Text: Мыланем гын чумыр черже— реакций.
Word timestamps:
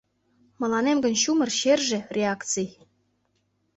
Мыланем 0.61 0.97
гын 1.03 1.13
чумыр 1.21 1.49
черже— 1.59 1.99
реакций. 2.15 2.69